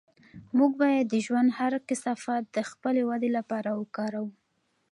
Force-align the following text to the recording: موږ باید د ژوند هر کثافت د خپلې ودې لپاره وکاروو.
موږ 0.57 0.71
باید 0.81 1.05
د 1.09 1.15
ژوند 1.25 1.49
هر 1.59 1.73
کثافت 1.89 2.41
د 2.55 2.57
خپلې 2.69 3.01
ودې 3.09 3.29
لپاره 3.37 3.69
وکاروو. 3.79 4.31